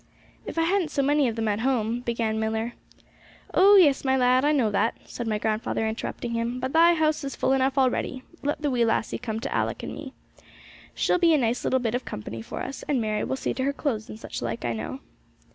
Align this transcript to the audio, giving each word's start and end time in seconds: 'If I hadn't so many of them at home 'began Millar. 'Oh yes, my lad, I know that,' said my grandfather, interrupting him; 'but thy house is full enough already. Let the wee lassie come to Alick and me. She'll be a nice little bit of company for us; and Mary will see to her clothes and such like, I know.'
'If 0.47 0.57
I 0.57 0.63
hadn't 0.63 0.89
so 0.89 1.03
many 1.03 1.27
of 1.27 1.35
them 1.35 1.47
at 1.47 1.59
home 1.59 1.99
'began 1.99 2.39
Millar. 2.39 2.73
'Oh 3.53 3.75
yes, 3.77 4.03
my 4.03 4.17
lad, 4.17 4.43
I 4.43 4.51
know 4.51 4.71
that,' 4.71 4.97
said 5.05 5.27
my 5.27 5.37
grandfather, 5.37 5.87
interrupting 5.87 6.31
him; 6.31 6.59
'but 6.59 6.73
thy 6.73 6.95
house 6.95 7.23
is 7.23 7.35
full 7.35 7.51
enough 7.51 7.77
already. 7.77 8.23
Let 8.41 8.63
the 8.63 8.71
wee 8.71 8.83
lassie 8.83 9.19
come 9.19 9.39
to 9.41 9.55
Alick 9.55 9.83
and 9.83 9.93
me. 9.93 10.15
She'll 10.95 11.19
be 11.19 11.35
a 11.35 11.37
nice 11.37 11.63
little 11.63 11.77
bit 11.79 11.93
of 11.93 12.03
company 12.03 12.41
for 12.41 12.63
us; 12.63 12.81
and 12.87 12.99
Mary 12.99 13.23
will 13.23 13.35
see 13.35 13.53
to 13.53 13.63
her 13.63 13.73
clothes 13.73 14.09
and 14.09 14.19
such 14.19 14.41
like, 14.41 14.65
I 14.65 14.73
know.' 14.73 15.01